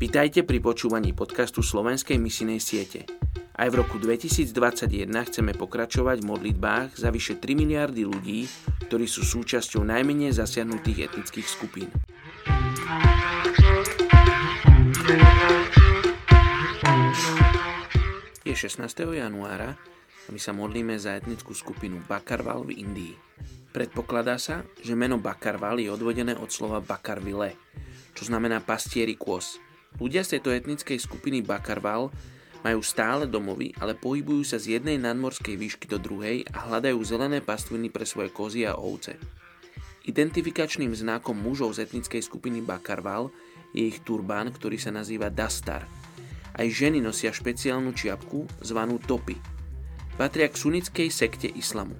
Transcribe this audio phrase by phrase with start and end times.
[0.00, 3.04] Vitajte pri počúvaní podcastu Slovenskej misinej siete.
[3.52, 8.48] Aj v roku 2021 chceme pokračovať v modlitbách za vyše 3 miliardy ľudí,
[8.88, 11.92] ktorí sú súčasťou najmenej zasiahnutých etnických skupín.
[18.40, 18.80] Je 16.
[19.04, 19.76] januára
[20.24, 23.14] a my sa modlíme za etnickú skupinu Bakarval v Indii.
[23.68, 27.52] Predpokladá sa, že meno Bakarval je odvodené od slova Bakarvile,
[28.16, 29.60] čo znamená pastieri kôz.
[29.98, 32.12] Ľudia z tejto etnickej skupiny Bakarval
[32.60, 37.40] majú stále domovy, ale pohybujú sa z jednej nadmorskej výšky do druhej a hľadajú zelené
[37.40, 39.16] pastviny pre svoje kozy a ovce.
[40.04, 43.32] Identifikačným znakom mužov z etnickej skupiny Bakarval
[43.72, 45.84] je ich turbán, ktorý sa nazýva Dastar.
[46.50, 49.38] Aj ženy nosia špeciálnu čiapku zvanú topy.
[50.20, 51.96] Patria k sunnickej sekte islamu.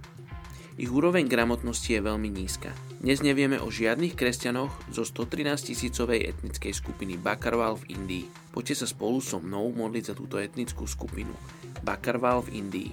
[0.81, 2.73] Ich úroveň gramotnosti je veľmi nízka.
[3.05, 8.25] Dnes nevieme o žiadnych kresťanoch zo 113 tisícovej etnickej skupiny Bakarval v Indii.
[8.49, 11.37] Poďte sa spolu so mnou modliť za túto etnickú skupinu
[11.85, 12.91] Bakarval v Indii.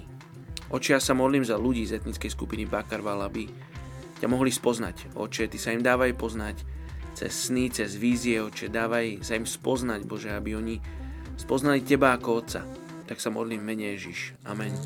[0.68, 3.48] Oče, ja sa modlím za ľudí z etnickej skupiny Bakarval, aby
[4.20, 5.16] ťa mohli spoznať.
[5.16, 6.60] Oče, ty sa im dávaj poznať
[7.16, 10.76] cez sny, cez vízie, oče, dávaj sa im spoznať, Bože, aby oni
[11.40, 12.68] spoznali teba ako Otca.
[13.08, 14.36] Tak sa modlím mene Ježiš.
[14.44, 14.76] Amen.